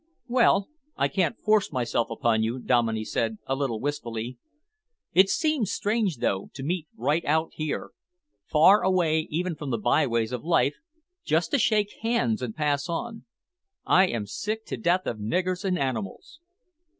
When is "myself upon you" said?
1.71-2.57